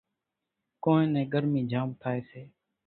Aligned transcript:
ڪونئين 0.83 1.09
نين 1.13 1.29
ڳرمِي 1.31 1.61
جھام 1.71 1.89
ٿائيَ 2.01 2.19
سي۔ 2.29 2.41